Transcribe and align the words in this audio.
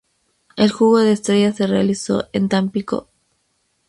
El 0.55 0.71
juego 0.71 0.97
de 0.97 1.11
estrellas 1.11 1.57
se 1.57 1.67
realizó 1.67 2.27
en 2.33 2.49
Tampico. 2.49 3.09